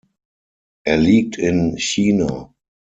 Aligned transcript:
Er 0.83 0.97
liegt 0.97 1.37
in 1.37 1.77
China. 1.77 2.51